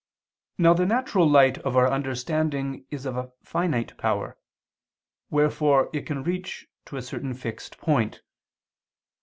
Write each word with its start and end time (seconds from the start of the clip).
Now 0.57 0.73
the 0.73 0.87
natural 0.87 1.29
light 1.29 1.59
of 1.59 1.77
our 1.77 1.87
understanding 1.87 2.87
is 2.89 3.05
of 3.05 3.31
finite 3.43 3.95
power; 3.99 4.35
wherefore 5.29 5.91
it 5.93 6.07
can 6.07 6.23
reach 6.23 6.65
to 6.85 6.97
a 6.97 7.03
certain 7.03 7.35
fixed 7.35 7.77
point. 7.77 8.23